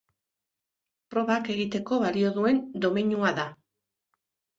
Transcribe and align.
Probak 1.13 1.49
egiteko 1.55 1.99
balio 2.05 2.31
duen 2.39 2.57
domeinua 2.87 3.35
da. 3.41 3.47